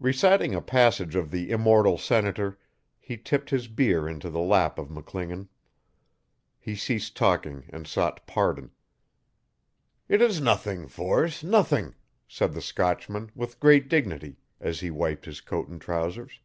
Reciting 0.00 0.56
a 0.56 0.60
passage 0.60 1.14
of 1.14 1.30
the 1.30 1.52
immortal 1.52 1.98
Senator 1.98 2.58
he 2.98 3.16
tipped 3.16 3.50
his 3.50 3.68
beer 3.68 4.08
into 4.08 4.28
the 4.28 4.40
lap 4.40 4.76
of 4.76 4.88
McClingan. 4.88 5.46
He 6.58 6.74
ceased 6.74 7.16
talking 7.16 7.66
and 7.68 7.86
sought 7.86 8.26
pardon. 8.26 8.72
'It 10.08 10.20
is 10.20 10.40
nothing, 10.40 10.88
Force 10.88 11.44
nothing,' 11.44 11.94
said 12.26 12.54
the 12.54 12.60
Scotchman, 12.60 13.30
with 13.36 13.60
great 13.60 13.88
dignity, 13.88 14.38
as 14.60 14.80
he 14.80 14.90
wiped 14.90 15.26
his 15.26 15.40
coat 15.40 15.68
and 15.68 15.80
trousers. 15.80 16.40